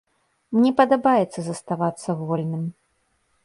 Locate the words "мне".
0.55-0.71